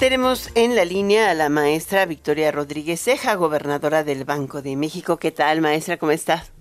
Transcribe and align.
Tenemos 0.00 0.50
en 0.54 0.76
la 0.76 0.86
línea 0.86 1.30
a 1.30 1.34
la 1.34 1.50
maestra 1.50 2.06
Victoria 2.06 2.50
Rodríguez 2.50 3.02
Ceja, 3.02 3.34
gobernadora 3.34 4.02
del 4.02 4.24
Banco 4.24 4.62
de 4.62 4.74
México. 4.74 5.18
¿Qué 5.18 5.30
tal, 5.30 5.60
maestra? 5.60 5.98
¿Cómo 5.98 6.10
estás? 6.10 6.54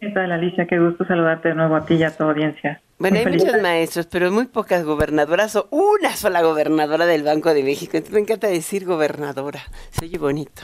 ¿Qué 0.00 0.08
tal, 0.08 0.32
Alicia? 0.32 0.66
Qué 0.66 0.78
gusto 0.78 1.04
saludarte 1.04 1.50
de 1.50 1.54
nuevo 1.54 1.76
a 1.76 1.84
ti 1.84 1.96
y 1.96 2.04
a 2.04 2.16
tu 2.16 2.24
audiencia. 2.24 2.80
Bueno, 2.98 3.18
hay 3.18 3.26
muchos 3.26 3.60
maestros, 3.60 4.06
pero 4.06 4.32
muy 4.32 4.46
pocas 4.46 4.82
gobernadoras 4.82 5.56
o 5.56 5.68
una 5.70 6.16
sola 6.16 6.40
gobernadora 6.40 7.04
del 7.04 7.22
Banco 7.22 7.52
de 7.52 7.62
México. 7.62 7.98
Entonces 7.98 8.14
me 8.14 8.20
encanta 8.20 8.46
decir 8.46 8.86
gobernadora. 8.86 9.60
Se 9.90 10.06
oye 10.06 10.16
bonito. 10.16 10.62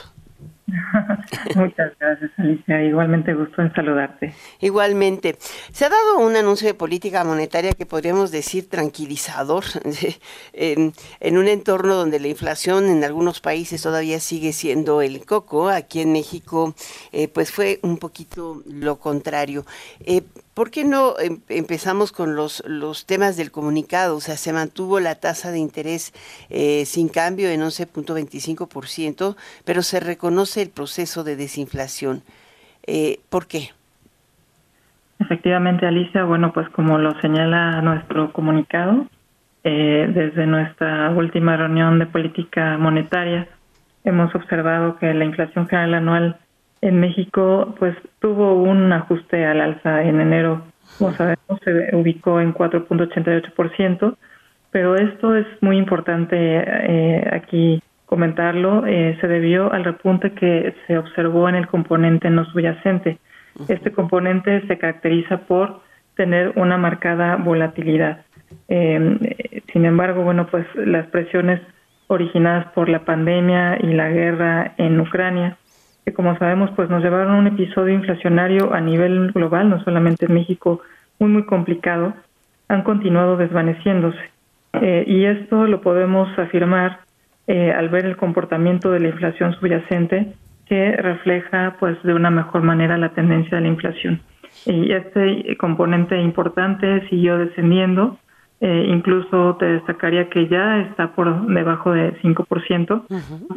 Muchas 1.55 1.93
gracias, 1.99 2.31
Alicia. 2.37 2.83
Igualmente 2.83 3.33
gusto 3.33 3.61
en 3.61 3.73
saludarte. 3.73 4.33
Igualmente. 4.59 5.37
Se 5.71 5.85
ha 5.85 5.89
dado 5.89 6.19
un 6.19 6.35
anuncio 6.35 6.67
de 6.67 6.73
política 6.73 7.23
monetaria 7.23 7.73
que 7.73 7.85
podríamos 7.85 8.31
decir 8.31 8.67
tranquilizador 8.67 9.63
en, 10.53 10.93
un 11.37 11.47
entorno 11.47 11.95
donde 11.95 12.19
la 12.19 12.27
inflación 12.27 12.85
en 12.85 13.03
algunos 13.03 13.41
países 13.41 13.81
todavía 13.81 14.19
sigue 14.19 14.53
siendo 14.53 15.01
el 15.01 15.25
coco. 15.25 15.69
Aquí 15.69 16.01
en 16.01 16.11
México, 16.11 16.73
eh, 17.11 17.27
pues 17.27 17.51
fue 17.51 17.79
un 17.83 17.97
poquito 17.97 18.63
lo 18.65 18.97
contrario. 18.97 19.65
Eh, 19.99 20.23
¿Por 20.55 20.71
qué 20.71 20.85
no 20.85 21.19
em, 21.19 21.41
empezamos 21.49 22.13
con 22.13 22.37
los, 22.37 22.63
los 22.65 23.05
temas 23.05 23.35
del 23.35 23.51
comunicado? 23.51 24.15
O 24.15 24.21
sea, 24.21 24.37
se 24.37 24.53
mantuvo 24.53 25.01
la 25.01 25.15
tasa 25.15 25.51
de 25.51 25.59
interés 25.59 26.13
eh, 26.49 26.85
sin 26.85 27.09
cambio 27.09 27.49
en 27.49 27.59
11.25%, 27.59 29.35
pero 29.65 29.81
se 29.81 29.99
reconoce 29.99 30.61
el 30.61 30.69
proceso 30.69 31.25
de 31.25 31.35
desinflación. 31.35 32.21
Eh, 32.87 33.19
¿Por 33.29 33.47
qué? 33.47 33.71
Efectivamente, 35.19 35.85
Alicia, 35.85 36.23
bueno, 36.23 36.53
pues 36.53 36.69
como 36.69 36.99
lo 36.99 37.19
señala 37.19 37.81
nuestro 37.81 38.31
comunicado, 38.31 39.07
eh, 39.65 40.09
desde 40.13 40.47
nuestra 40.47 41.09
última 41.09 41.57
reunión 41.57 41.99
de 41.99 42.05
política 42.05 42.77
monetaria, 42.77 43.49
hemos 44.05 44.33
observado 44.33 44.97
que 44.99 45.13
la 45.13 45.25
inflación 45.25 45.67
general 45.67 45.95
anual 45.95 46.37
en 46.85 46.99
México 46.99 47.75
pues 47.79 47.95
tuvo 48.19 48.53
un 48.53 48.93
ajuste 48.93 49.43
al 49.43 49.59
alza 49.59 50.03
en 50.03 50.21
enero, 50.21 50.61
como 50.99 51.13
sabemos 51.13 51.59
se 51.63 51.95
ubicó 51.95 52.39
en 52.39 52.53
4.88%, 52.53 54.15
pero 54.69 54.95
esto 54.95 55.35
es 55.35 55.47
muy 55.61 55.77
importante 55.77 56.37
eh, 56.37 57.27
aquí 57.33 57.81
comentarlo, 58.05 58.85
eh, 58.85 59.17
se 59.19 59.27
debió 59.27 59.73
al 59.73 59.83
repunte 59.83 60.33
que 60.33 60.75
se 60.85 60.99
observó 60.99 61.49
en 61.49 61.55
el 61.55 61.67
componente 61.67 62.29
no 62.29 62.45
subyacente. 62.45 63.17
Este 63.67 63.91
componente 63.91 64.61
se 64.67 64.77
caracteriza 64.77 65.37
por 65.37 65.81
tener 66.15 66.53
una 66.55 66.77
marcada 66.77 67.37
volatilidad. 67.37 68.25
Eh, 68.67 69.63
sin 69.73 69.85
embargo, 69.85 70.21
bueno, 70.21 70.45
pues 70.51 70.67
las 70.75 71.07
presiones 71.07 71.61
originadas 72.07 72.67
por 72.73 72.89
la 72.89 73.05
pandemia 73.05 73.79
y 73.81 73.87
la 73.87 74.09
guerra 74.09 74.75
en 74.77 74.99
Ucrania 74.99 75.57
que 76.05 76.13
como 76.13 76.37
sabemos 76.37 76.69
pues 76.75 76.89
nos 76.89 77.03
llevaron 77.03 77.33
a 77.33 77.39
un 77.39 77.47
episodio 77.47 77.93
inflacionario 77.93 78.73
a 78.73 78.79
nivel 78.79 79.31
global, 79.31 79.69
no 79.69 79.83
solamente 79.83 80.27
en 80.27 80.35
México, 80.35 80.81
muy 81.19 81.29
muy 81.29 81.45
complicado, 81.45 82.13
han 82.67 82.83
continuado 82.83 83.37
desvaneciéndose. 83.37 84.31
Eh, 84.73 85.03
y 85.07 85.25
esto 85.25 85.65
lo 85.65 85.81
podemos 85.81 86.27
afirmar 86.37 86.99
eh, 87.47 87.71
al 87.71 87.89
ver 87.89 88.05
el 88.05 88.17
comportamiento 88.17 88.91
de 88.91 88.99
la 88.99 89.07
inflación 89.09 89.53
subyacente 89.53 90.33
que 90.67 90.91
refleja 90.93 91.77
pues 91.79 92.01
de 92.03 92.13
una 92.13 92.29
mejor 92.29 92.63
manera 92.63 92.97
la 92.97 93.09
tendencia 93.09 93.57
de 93.57 93.63
la 93.63 93.69
inflación. 93.69 94.21
Y 94.65 94.91
este 94.91 95.55
componente 95.57 96.19
importante 96.19 97.07
siguió 97.09 97.37
descendiendo, 97.37 98.17
eh, 98.61 98.85
incluso 98.87 99.57
te 99.59 99.65
destacaría 99.65 100.29
que 100.29 100.47
ya 100.47 100.79
está 100.79 101.13
por 101.13 101.47
debajo 101.47 101.91
de 101.91 102.13
5% 102.21 103.03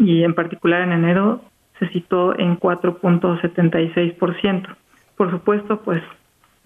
y 0.01 0.23
en 0.25 0.35
particular 0.35 0.83
en 0.83 0.93
enero 0.93 1.41
se 1.79 1.89
citó 1.89 2.39
en 2.39 2.59
4.76%. 2.59 4.77
Por 5.17 5.31
supuesto, 5.31 5.81
pues 5.83 6.03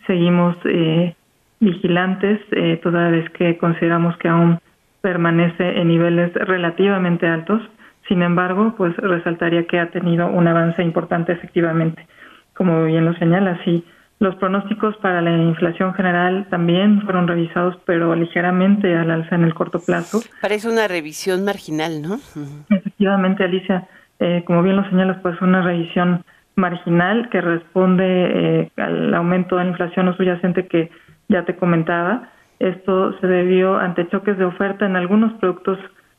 seguimos 0.06 0.56
eh, 0.64 1.14
vigilantes, 1.60 2.40
eh, 2.52 2.80
toda 2.82 3.10
vez 3.10 3.28
que 3.30 3.58
consideramos 3.58 4.16
que 4.18 4.28
aún 4.28 4.58
permanece 5.00 5.80
en 5.80 5.88
niveles 5.88 6.32
relativamente 6.34 7.26
altos. 7.26 7.62
Sin 8.08 8.22
embargo, 8.22 8.74
pues 8.76 8.96
resaltaría 8.96 9.66
que 9.66 9.78
ha 9.78 9.90
tenido 9.90 10.28
un 10.28 10.48
avance 10.48 10.82
importante 10.82 11.32
efectivamente. 11.32 12.06
Como 12.54 12.84
bien 12.84 13.04
lo 13.04 13.14
señala, 13.14 13.62
sí, 13.64 13.84
los 14.18 14.36
pronósticos 14.36 14.96
para 14.98 15.20
la 15.20 15.36
inflación 15.36 15.94
general 15.94 16.46
también 16.48 17.02
fueron 17.02 17.26
revisados, 17.26 17.76
pero 17.84 18.14
ligeramente 18.14 18.96
al 18.96 19.10
alza 19.10 19.34
en 19.34 19.44
el 19.44 19.54
corto 19.54 19.80
plazo. 19.80 20.20
Parece 20.40 20.68
una 20.68 20.86
revisión 20.86 21.44
marginal, 21.44 22.02
¿no? 22.02 22.18
Efectivamente, 22.70 23.42
Alicia 23.42 23.88
eh, 24.22 24.44
como 24.44 24.62
bien 24.62 24.76
lo 24.76 24.88
señalas, 24.88 25.18
pues 25.20 25.40
una 25.42 25.62
revisión 25.62 26.24
marginal 26.54 27.28
que 27.28 27.40
responde 27.40 28.04
eh, 28.06 28.70
al 28.76 29.12
aumento 29.14 29.56
de 29.56 29.64
la 29.64 29.70
inflación 29.70 30.06
no 30.06 30.14
subyacente 30.14 30.68
que 30.68 30.92
ya 31.28 31.44
te 31.44 31.56
comentaba. 31.56 32.30
Esto 32.60 33.18
se 33.18 33.26
debió 33.26 33.78
ante 33.78 34.08
choques 34.10 34.38
de 34.38 34.44
oferta 34.44 34.86
en 34.86 34.94
algunos 34.94 35.32
productos 35.40 35.76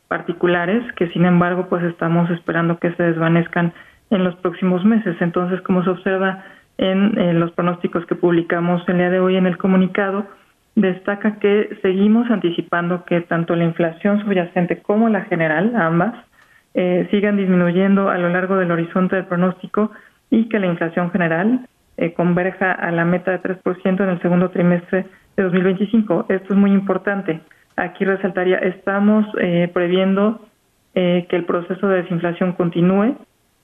particulares 0.09 0.83
que 0.97 1.07
sin 1.11 1.23
embargo 1.23 1.67
pues 1.69 1.81
estamos 1.83 2.29
esperando 2.31 2.77
que 2.77 2.91
se 2.95 3.03
desvanezcan 3.03 3.71
en 4.09 4.25
los 4.25 4.35
próximos 4.35 4.83
meses. 4.83 5.15
Entonces, 5.21 5.61
como 5.61 5.81
se 5.85 5.91
observa 5.91 6.43
en, 6.77 7.17
en 7.17 7.39
los 7.39 7.51
pronósticos 7.53 8.05
que 8.05 8.15
publicamos 8.15 8.83
el 8.89 8.97
día 8.97 9.11
de 9.11 9.21
hoy 9.21 9.37
en 9.37 9.47
el 9.47 9.57
comunicado, 9.57 10.27
destaca 10.75 11.39
que 11.39 11.79
seguimos 11.81 12.29
anticipando 12.29 13.05
que 13.05 13.21
tanto 13.21 13.55
la 13.55 13.63
inflación 13.63 14.19
subyacente 14.19 14.81
como 14.81 15.07
la 15.07 15.21
general, 15.21 15.73
ambas, 15.77 16.15
eh, 16.73 17.07
sigan 17.11 17.37
disminuyendo 17.37 18.09
a 18.09 18.17
lo 18.17 18.29
largo 18.29 18.57
del 18.57 18.71
horizonte 18.71 19.15
del 19.15 19.25
pronóstico 19.25 19.91
y 20.29 20.49
que 20.49 20.59
la 20.59 20.67
inflación 20.67 21.11
general 21.11 21.67
eh, 21.97 22.13
converja 22.13 22.71
a 22.71 22.91
la 22.91 23.05
meta 23.05 23.31
de 23.31 23.41
3% 23.41 24.03
en 24.03 24.09
el 24.09 24.21
segundo 24.21 24.49
trimestre 24.49 25.05
de 25.37 25.43
2025. 25.43 26.25
Esto 26.29 26.53
es 26.53 26.59
muy 26.59 26.71
importante. 26.71 27.41
Aquí 27.75 28.05
resaltaría, 28.05 28.57
estamos 28.57 29.25
eh, 29.39 29.69
previendo 29.73 30.47
que 30.95 31.25
el 31.31 31.45
proceso 31.45 31.87
de 31.87 32.03
desinflación 32.03 32.53
continúe. 32.53 33.17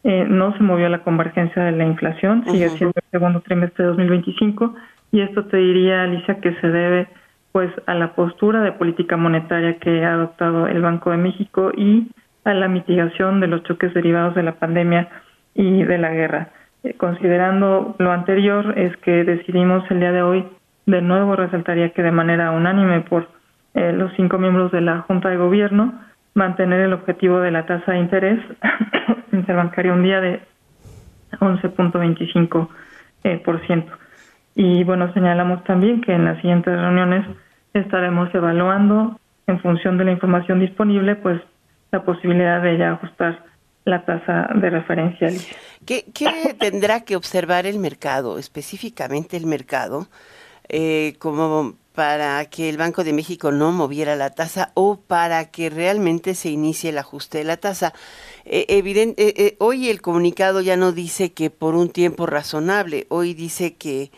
no 0.03 0.57
se 0.57 0.63
movió 0.63 0.89
la 0.89 1.03
convergencia 1.03 1.61
de 1.63 1.73
la 1.73 1.85
inflación, 1.85 2.43
sigue 2.45 2.69
siendo 2.69 2.93
el 2.95 3.11
segundo 3.11 3.41
trimestre 3.41 3.83
de 3.83 3.89
2025 3.89 4.73
y 5.11 5.21
esto 5.21 5.45
te 5.45 5.57
diría, 5.57 6.03
Alicia, 6.03 6.39
que 6.39 6.55
se 6.55 6.67
debe 6.67 7.07
pues 7.51 7.71
a 7.87 7.93
la 7.93 8.13
postura 8.13 8.61
de 8.61 8.71
política 8.71 9.17
monetaria 9.17 9.77
que 9.79 10.03
ha 10.03 10.13
adoptado 10.13 10.67
el 10.67 10.81
Banco 10.81 11.11
de 11.11 11.17
México 11.17 11.71
y 11.75 12.07
a 12.43 12.53
la 12.53 12.67
mitigación 12.67 13.39
de 13.39 13.47
los 13.47 13.63
choques 13.63 13.93
derivados 13.93 14.35
de 14.35 14.43
la 14.43 14.53
pandemia 14.53 15.09
y 15.53 15.83
de 15.83 15.97
la 15.97 16.11
guerra. 16.11 16.49
Eh, 16.83 16.93
considerando 16.95 17.95
lo 17.99 18.11
anterior, 18.11 18.77
es 18.77 18.95
que 18.97 19.23
decidimos 19.23 19.83
el 19.91 19.99
día 19.99 20.11
de 20.11 20.21
hoy, 20.21 20.47
de 20.85 21.01
nuevo 21.01 21.35
resaltaría 21.35 21.89
que 21.89 22.03
de 22.03 22.11
manera 22.11 22.51
unánime 22.51 23.01
por 23.01 23.27
eh, 23.73 23.91
los 23.91 24.11
cinco 24.15 24.37
miembros 24.37 24.71
de 24.71 24.81
la 24.81 25.01
Junta 25.01 25.29
de 25.29 25.37
Gobierno, 25.37 25.93
mantener 26.33 26.81
el 26.81 26.93
objetivo 26.93 27.39
de 27.41 27.51
la 27.51 27.65
tasa 27.65 27.91
de 27.91 27.99
interés 27.99 28.39
interbancaria 29.31 29.93
un 29.93 30.03
día 30.03 30.21
de 30.21 30.41
11.25%. 31.39 32.69
Eh, 33.23 33.41
por 33.43 33.59
ciento. 33.65 33.91
y 34.55 34.85
bueno, 34.85 35.11
señalamos 35.13 35.61
también 35.65 35.99
que 35.99 36.13
en 36.13 36.23
las 36.23 36.37
siguientes 36.37 36.73
reuniones 36.73 37.25
estaremos 37.73 38.33
evaluando 38.33 39.19
en 39.45 39.59
función 39.59 39.97
de 39.97 40.05
la 40.05 40.11
información 40.11 40.61
disponible, 40.61 41.15
pues 41.17 41.41
la 41.91 42.03
posibilidad 42.03 42.61
de 42.61 42.77
ya 42.77 42.93
ajustar 42.93 43.49
la 43.85 44.05
tasa 44.05 44.49
de 44.55 44.69
referencia. 44.69 45.29
¿Qué, 45.85 46.05
tendrá 46.59 47.01
que 47.01 47.15
observar 47.15 47.65
el 47.65 47.79
mercado, 47.79 48.37
específicamente 48.37 49.37
el 49.37 49.45
mercado, 49.45 50.07
eh, 50.67 51.15
como 51.19 51.73
para 51.95 52.45
que 52.45 52.69
el 52.69 52.77
Banco 52.77 53.03
de 53.03 53.11
México 53.11 53.51
no 53.51 53.71
moviera 53.71 54.15
la 54.15 54.29
tasa 54.29 54.71
o 54.75 55.01
para 55.01 55.45
que 55.51 55.69
realmente 55.69 56.35
se 56.35 56.49
inicie 56.49 56.91
el 56.91 56.97
ajuste 56.97 57.39
de 57.39 57.43
la 57.43 57.57
tasa? 57.57 57.93
Eh, 58.45 58.65
evidente, 58.69 59.47
eh, 59.47 59.55
hoy 59.59 59.89
el 59.89 60.01
comunicado 60.01 60.61
ya 60.61 60.77
no 60.77 60.91
dice 60.91 61.33
que 61.33 61.49
por 61.49 61.75
un 61.75 61.89
tiempo 61.89 62.25
razonable, 62.25 63.07
hoy 63.09 63.33
dice 63.33 63.75
que 63.75 64.11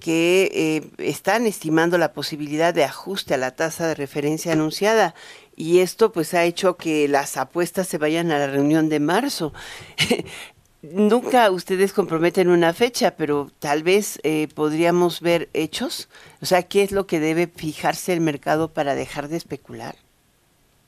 que 0.00 0.82
están 0.98 1.46
estimando 1.46 1.96
la 1.96 2.12
posibilidad 2.12 2.74
de 2.74 2.84
ajuste 2.84 3.32
a 3.32 3.38
la 3.38 3.52
tasa 3.52 3.88
de 3.88 3.94
referencia 3.94 4.52
anunciada 4.52 5.14
y 5.58 5.80
esto 5.80 6.12
pues 6.12 6.34
ha 6.34 6.44
hecho 6.44 6.76
que 6.76 7.08
las 7.08 7.36
apuestas 7.36 7.88
se 7.88 7.98
vayan 7.98 8.30
a 8.30 8.38
la 8.38 8.46
reunión 8.46 8.88
de 8.88 9.00
marzo. 9.00 9.52
Nunca 10.82 11.50
ustedes 11.50 11.92
comprometen 11.92 12.48
una 12.48 12.72
fecha, 12.72 13.14
pero 13.18 13.48
tal 13.58 13.82
vez 13.82 14.20
eh, 14.22 14.46
podríamos 14.54 15.20
ver 15.20 15.48
hechos. 15.54 16.08
O 16.40 16.46
sea, 16.46 16.62
¿qué 16.62 16.84
es 16.84 16.92
lo 16.92 17.08
que 17.08 17.18
debe 17.18 17.48
fijarse 17.48 18.12
el 18.12 18.20
mercado 18.20 18.72
para 18.72 18.94
dejar 18.94 19.26
de 19.26 19.36
especular? 19.36 19.96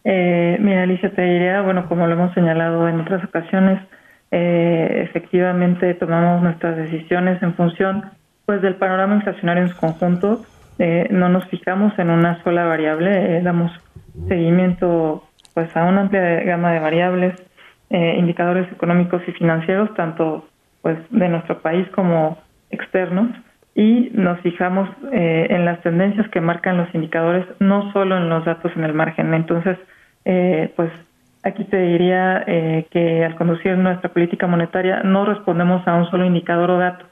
Eh, 0.05 0.57
mira, 0.61 0.85
Alicia, 0.85 1.11
te 1.11 1.23
diría, 1.23 1.63
bueno, 1.63 1.89
como 1.89 2.07
lo 2.07 2.13
hemos 2.13 2.33
señalado 2.35 2.89
en 2.89 3.01
otras 3.01 3.25
ocasiones, 3.25 3.83
eh, 4.31 5.03
efectivamente 5.05 5.95
tomamos 5.95 6.45
nuestras 6.45 6.77
decisiones 6.77 7.43
en 7.43 7.55
función 7.55 8.05
pues 8.47 8.63
del 8.63 8.77
panorama 8.77 9.17
inflacionario 9.17 9.65
en 9.65 9.69
su 9.71 9.77
conjunto. 9.77 10.45
no 11.11 11.29
nos 11.29 11.45
fijamos 11.49 11.99
en 11.99 12.11
una 12.11 12.43
sola 12.45 12.65
variable, 12.65 13.43
damos 13.43 13.73
seguimiento 14.29 15.25
pues 15.55 15.75
a 15.77 15.85
una 15.85 16.03
amplia 16.03 16.43
gama 16.45 16.73
de 16.73 16.81
variables, 16.81 17.35
eh, 17.91 18.17
indicadores 18.19 18.71
económicos 18.73 19.23
y 19.27 19.33
financieros, 19.33 19.93
tanto 19.95 20.49
pues 20.83 20.99
de 21.11 21.29
nuestro 21.29 21.61
país 21.61 21.87
como 21.95 22.39
externos, 22.71 23.29
y 23.75 24.11
nos 24.13 24.41
fijamos 24.41 24.89
eh, 25.13 25.47
en 25.51 25.65
las 25.65 25.81
tendencias 25.83 26.29
que 26.29 26.41
marcan 26.41 26.77
los 26.77 26.95
indicadores, 26.95 27.47
no 27.61 27.93
solo 27.93 28.17
en 28.17 28.29
los 28.29 28.45
datos 28.45 28.73
en 28.77 28.85
el 28.85 28.95
margen. 28.95 29.33
Entonces, 29.33 29.79
eh, 30.25 30.73
pues 30.77 30.91
aquí 31.43 31.65
te 31.65 31.79
diría 31.79 32.45
eh, 32.47 32.87
que 32.91 33.25
al 33.25 33.37
conducir 33.37 33.77
nuestra 33.79 34.11
política 34.11 34.47
monetaria 34.47 35.03
no 35.03 35.25
respondemos 35.25 35.87
a 35.87 35.95
un 35.95 36.11
solo 36.11 36.25
indicador 36.25 36.71
o 36.71 36.79
dato. 36.79 37.07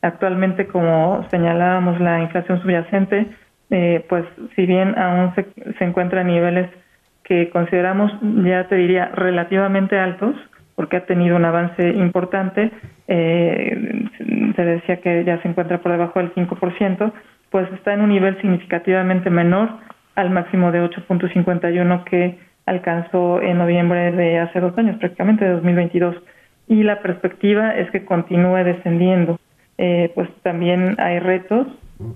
Actualmente, 0.00 0.68
como 0.68 1.26
señalábamos, 1.30 2.00
la 2.00 2.20
inflación 2.20 2.62
subyacente, 2.62 3.26
pues 3.68 4.24
si 4.56 4.66
bien 4.66 4.98
aún 4.98 5.34
se, 5.34 5.46
se 5.78 5.84
encuentra 5.84 6.22
a 6.22 6.24
niveles 6.24 6.70
que 7.28 7.50
consideramos, 7.50 8.10
ya 8.44 8.66
te 8.68 8.76
diría, 8.76 9.10
relativamente 9.14 9.98
altos, 9.98 10.34
porque 10.74 10.96
ha 10.96 11.06
tenido 11.06 11.36
un 11.36 11.44
avance 11.44 11.90
importante, 11.90 12.70
eh, 13.06 14.06
se 14.56 14.64
decía 14.64 15.00
que 15.00 15.24
ya 15.24 15.40
se 15.42 15.48
encuentra 15.48 15.78
por 15.78 15.92
debajo 15.92 16.20
del 16.20 16.32
5%, 16.34 17.12
pues 17.50 17.70
está 17.72 17.94
en 17.94 18.00
un 18.00 18.10
nivel 18.10 18.40
significativamente 18.40 19.28
menor 19.28 19.70
al 20.14 20.30
máximo 20.30 20.72
de 20.72 20.82
8.51 20.82 22.04
que 22.04 22.38
alcanzó 22.64 23.42
en 23.42 23.58
noviembre 23.58 24.12
de 24.12 24.38
hace 24.38 24.60
dos 24.60 24.76
años, 24.78 24.98
prácticamente 24.98 25.44
de 25.44 25.52
2022. 25.52 26.16
Y 26.68 26.82
la 26.82 27.00
perspectiva 27.00 27.74
es 27.74 27.90
que 27.90 28.04
continúe 28.04 28.64
descendiendo. 28.64 29.38
Eh, 29.78 30.12
pues 30.14 30.28
también 30.42 30.96
hay 30.98 31.18
retos, 31.18 31.66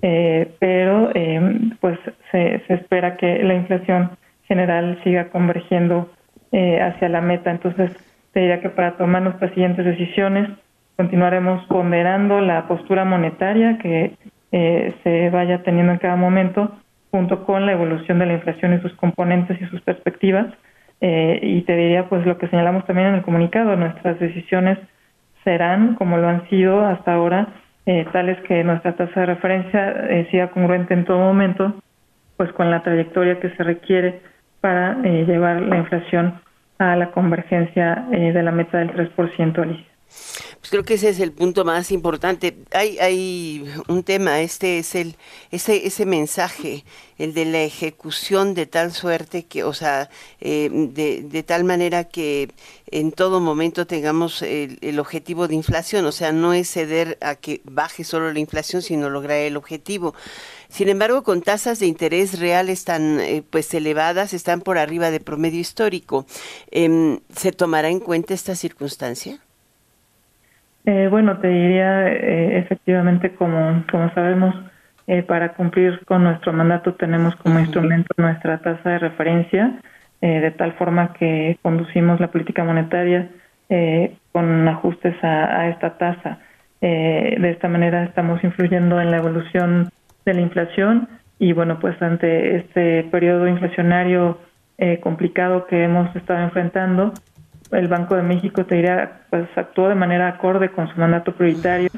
eh, 0.02 0.55
pero 0.58 1.11
eh, 1.14 1.40
pues 1.81 1.99
se, 2.31 2.62
se 2.67 2.75
espera 2.75 3.17
que 3.17 3.43
la 3.43 3.55
inflación 3.55 4.11
general 4.44 5.00
siga 5.05 5.29
convergiendo 5.31 6.11
hacia 6.52 7.08
la 7.08 7.23
meta. 7.23 7.50
Entonces, 7.50 7.90
te 8.32 8.40
diría 8.40 8.61
que 8.61 8.69
para 8.69 8.99
tomar 8.99 9.23
nuestras 9.23 9.52
siguientes 9.52 9.87
decisiones 9.87 10.50
continuaremos 10.96 11.64
ponderando 11.67 12.40
la 12.40 12.69
postura 12.69 13.05
monetaria 13.05 13.79
que 13.79 14.17
eh, 14.52 14.94
se 15.02 15.31
vaya 15.31 15.62
teniendo 15.62 15.93
en 15.93 15.99
cada 15.99 16.17
momento 16.17 16.76
junto 17.11 17.44
con 17.44 17.67
la 17.67 17.73
evolución 17.73 18.19
de 18.19 18.26
la 18.26 18.34
inflación 18.34 18.75
y 18.75 18.81
sus 18.81 18.93
componentes 18.94 19.61
y 19.61 19.67
sus 19.67 19.81
perspectivas. 19.82 20.46
Eh, 21.00 21.40
y 21.43 21.62
te 21.62 21.76
diría 21.76 22.08
pues 22.08 22.25
lo 22.26 22.38
que 22.38 22.49
señalamos 22.49 22.87
también 22.87 23.08
en 23.08 23.14
el 23.17 23.23
comunicado, 23.23 23.76
nuestras 23.76 24.20
decisiones 24.20 24.79
serán, 25.43 25.96
como 25.96 26.17
lo 26.17 26.29
han 26.29 26.49
sido 26.49 26.87
hasta 26.87 27.14
ahora, 27.14 27.49
eh, 27.87 28.06
tales 28.12 28.40
que 28.43 28.62
nuestra 28.64 28.94
tasa 28.94 29.20
de 29.20 29.26
referencia 29.26 30.26
siga 30.31 30.50
congruente 30.50 30.94
en 30.94 31.05
todo 31.05 31.19
momento, 31.19 31.75
pues 32.37 32.52
con 32.52 32.70
la 32.70 32.82
trayectoria 32.82 33.40
que 33.40 33.50
se 33.50 33.62
requiere 33.62 34.20
para 34.61 34.94
llevar 35.02 35.61
la 35.61 35.76
inflación 35.79 36.40
a 36.79 36.96
la 36.96 37.11
convergencia 37.11 38.06
eh, 38.12 38.32
de 38.32 38.43
la 38.43 38.52
meta 38.52 38.79
del 38.79 38.93
3%, 38.93 39.58
Alicia. 39.58 39.92
Pues 40.61 40.70
creo 40.70 40.85
que 40.85 40.94
ese 40.94 41.09
es 41.09 41.20
el 41.20 41.32
punto 41.32 41.64
más 41.64 41.91
importante. 41.91 42.56
Hay, 42.73 42.99
hay 42.99 43.64
un 43.88 44.03
tema, 44.05 44.41
este 44.41 44.79
es 44.79 44.94
el, 44.94 45.17
ese, 45.50 45.87
ese 45.87 46.06
mensaje, 46.06 46.85
el 47.19 47.35
de 47.35 47.44
la 47.44 47.62
ejecución 47.62 48.55
de 48.55 48.67
tal 48.67 48.93
suerte 48.93 49.44
que, 49.44 49.64
o 49.64 49.73
sea, 49.73 50.09
eh, 50.41 50.70
de, 50.73 51.23
de, 51.23 51.43
tal 51.43 51.64
manera 51.64 52.05
que 52.05 52.50
en 52.87 53.12
todo 53.12 53.41
momento 53.41 53.87
tengamos 53.87 54.43
el, 54.43 54.99
objetivo 54.99 55.49
de 55.49 55.55
inflación, 55.55 56.05
o 56.06 56.12
sea, 56.12 56.32
no 56.32 56.53
es 56.53 56.70
ceder 56.70 57.19
a 57.20 57.35
que 57.35 57.61
baje 57.65 58.05
solo 58.05 58.32
la 58.32 58.38
inflación, 58.38 58.82
sino 58.82 59.11
lograr 59.11 59.38
el 59.38 59.56
objetivo. 59.56 60.15
Sin 60.69 60.88
embargo, 60.88 61.23
con 61.23 61.43
tasas 61.43 61.81
de 61.81 61.87
interés 61.87 62.38
reales 62.38 62.85
tan 62.85 63.20
eh, 63.20 63.43
pues 63.49 63.73
elevadas, 63.75 64.32
están 64.32 64.61
por 64.61 64.79
arriba 64.79 65.11
de 65.11 65.20
promedio 65.20 65.61
histórico. 65.61 66.26
Eh, 66.70 67.19
¿Se 67.37 67.53
tomará 67.53 67.88
en 67.88 68.00
cuenta 68.00 68.35
esta 68.35 68.55
circunstancia? 68.55 69.41
Eh, 70.84 71.08
bueno, 71.11 71.38
te 71.38 71.49
diría 71.49 72.08
eh, 72.08 72.58
efectivamente, 72.58 73.34
como, 73.34 73.84
como 73.90 74.12
sabemos, 74.14 74.55
eh, 75.06 75.23
para 75.23 75.55
cumplir 75.55 76.05
con 76.05 76.25
nuestro 76.25 76.52
mandato 76.52 76.94
tenemos 76.94 77.34
como 77.37 77.58
instrumento 77.58 78.14
nuestra 78.17 78.58
tasa 78.58 78.90
de 78.90 78.99
referencia, 78.99 79.81
de 80.20 80.52
tal 80.52 80.73
forma 80.75 81.14
que 81.14 81.58
conducimos 81.62 82.20
la 82.20 82.31
política 82.31 82.62
monetaria 82.62 83.29
con 84.31 84.69
ajustes 84.69 85.17
a, 85.25 85.62
a 85.62 85.69
esta 85.69 85.99
tasa. 85.99 86.38
de 86.81 87.50
esta 87.50 87.67
manera 87.67 88.05
estamos 88.05 88.44
influyendo 88.44 89.00
en 89.00 89.11
la 89.11 89.17
evolución 89.17 89.90
de 90.25 90.34
la 90.34 90.40
inflación 90.40 91.08
y 91.40 91.52
bueno, 91.55 91.81
pues 91.81 92.00
ante 92.00 92.55
este 92.58 93.02
periodo 93.11 93.49
inflacionario 93.49 94.38
eh, 94.79 95.00
complicado 95.00 95.67
que 95.67 95.84
hemos 95.84 96.14
estado 96.17 96.40
enfrentando, 96.40 97.12
el 97.73 97.89
Banco 97.89 98.17
de 98.17 98.23
México, 98.23 98.65
te 98.65 98.77
diría, 98.77 99.23
pues 99.31 99.47
actuó 99.57 99.89
de 99.89 99.95
manera 99.95 100.29
acorde 100.29 100.71
con 100.71 100.89
su 100.89 101.01
mandato 101.01 101.33
prioritario, 101.33 101.89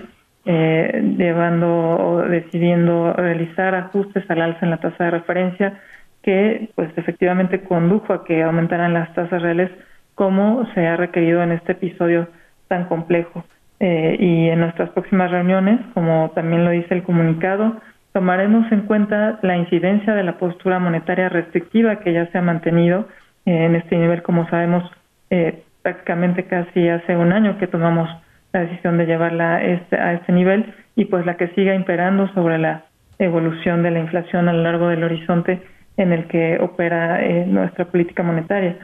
eh, 0.45 1.15
llevando 1.17 1.69
o 1.69 2.23
decidiendo 2.23 3.13
realizar 3.13 3.75
ajustes 3.75 4.29
al 4.31 4.43
alza 4.43 4.61
en 4.63 4.71
la 4.71 4.79
tasa 4.79 5.05
de 5.05 5.11
referencia, 5.11 5.81
que 6.23 6.71
pues 6.75 6.91
efectivamente 6.97 7.63
condujo 7.63 8.13
a 8.13 8.25
que 8.25 8.43
aumentaran 8.43 8.95
las 8.95 9.13
tasas 9.15 9.43
reales 9.43 9.71
como 10.15 10.67
se 10.75 10.87
ha 10.87 10.97
requerido 10.97 11.43
en 11.43 11.53
este 11.53 11.73
episodio 11.73 12.29
tan 12.69 12.85
complejo. 12.87 13.45
Eh, 13.81 14.17
y 14.19 14.49
en 14.49 14.61
nuestras 14.61 14.91
próximas 14.91 15.31
reuniones, 15.31 15.81
como 15.93 16.31
también 16.35 16.65
lo 16.65 16.71
dice 16.71 16.95
el 16.95 17.03
comunicado, 17.03 17.81
tomaremos 18.13 18.71
en 18.71 18.83
cuenta 18.83 19.39
la 19.43 19.57
incidencia 19.57 20.15
de 20.15 20.23
la 20.23 20.39
postura 20.39 20.79
monetaria 20.79 21.29
restrictiva 21.29 21.97
que 21.97 22.13
ya 22.13 22.31
se 22.31 22.39
ha 22.39 22.43
mantenido 22.43 23.09
eh, 23.45 23.65
en 23.65 23.75
este 23.75 23.97
nivel, 23.97 24.23
como 24.23 24.49
sabemos, 24.49 24.91
eh, 25.31 25.63
prácticamente 25.83 26.45
casi 26.45 26.89
hace 26.89 27.17
un 27.17 27.33
año 27.33 27.59
que 27.59 27.67
tomamos 27.67 28.09
la 28.53 28.61
decisión 28.61 28.99
de 28.99 29.07
llevarla 29.07 29.57
a 29.57 29.65
este, 29.65 29.97
a 29.97 30.15
este 30.15 30.33
nivel 30.33 30.75
y 30.97 31.07
pues 31.07 31.27
la 31.27 31.37
que 31.37 31.49
siga 31.49 31.75
imperando 31.75 32.29
sobre 32.35 32.59
la 32.59 32.85
evolución 33.19 33.83
de 33.83 33.91
la 33.91 34.01
inflación 34.01 34.49
a 34.49 34.53
lo 34.53 34.63
largo 34.63 34.89
del 34.89 35.05
horizonte 35.05 35.63
en 35.97 36.13
el 36.13 36.27
que 36.27 36.59
opera 36.61 37.25
eh, 37.25 37.47
nuestra 37.47 37.87
política 37.87 38.23
monetaria. 38.23 38.77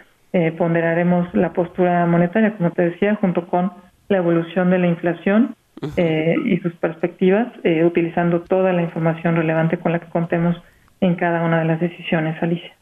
ponderaremos 0.56 1.34
la 1.34 1.52
postura 1.52 2.06
monetaria, 2.06 2.52
como 2.56 2.70
te 2.70 2.90
decía, 2.90 3.16
junto 3.16 3.48
con 3.48 3.72
la 4.08 4.18
evolución 4.18 4.70
de 4.70 4.78
la 4.78 4.86
inflación 4.86 5.56
eh, 5.96 6.36
y 6.44 6.58
sus 6.58 6.74
perspectivas, 6.74 7.48
eh, 7.64 7.84
utilizando 7.84 8.42
toda 8.42 8.72
la 8.72 8.82
información 8.82 9.36
relevante 9.36 9.78
con 9.78 9.92
la 9.92 9.98
que 9.98 10.10
contemos 10.10 10.60
en 11.00 11.16
cada 11.16 11.42
una 11.42 11.60
de 11.60 11.64
las 11.64 11.80
decisiones, 11.80 12.40
Alicia. 12.42 12.72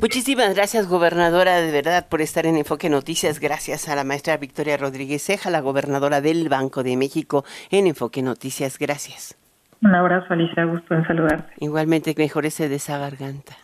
Muchísimas 0.00 0.54
gracias, 0.54 0.88
gobernadora, 0.88 1.60
de 1.60 1.70
verdad, 1.70 2.08
por 2.08 2.20
estar 2.20 2.46
en 2.46 2.56
Enfoque 2.56 2.88
Noticias. 2.88 3.40
Gracias 3.40 3.88
a 3.88 3.94
la 3.94 4.04
maestra 4.04 4.36
Victoria 4.36 4.76
Rodríguez 4.76 5.22
Ceja, 5.22 5.50
la 5.50 5.60
gobernadora 5.60 6.20
del 6.20 6.48
Banco 6.48 6.82
de 6.82 6.96
México, 6.96 7.44
en 7.70 7.86
Enfoque 7.86 8.22
Noticias. 8.22 8.78
Gracias. 8.78 9.36
Un 9.82 9.94
abrazo, 9.94 10.32
Alicia, 10.32 10.64
gusto 10.64 10.94
en 10.94 11.06
saludarte. 11.06 11.52
Igualmente, 11.58 12.14
mejorese 12.16 12.68
de 12.68 12.76
esa 12.76 12.98
garganta. 12.98 13.56